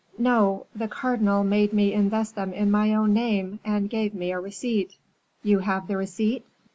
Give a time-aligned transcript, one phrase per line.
[0.17, 4.39] "No; the cardinal made me invest them in my own name, and gave me a
[4.39, 4.97] receipt."
[5.43, 6.43] "You have the receipt?"